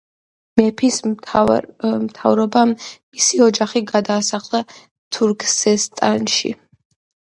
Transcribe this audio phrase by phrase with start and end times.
[0.61, 6.57] მეფის მთავრობამ მისი ოჯახი გადაასახლა თურქესტანში.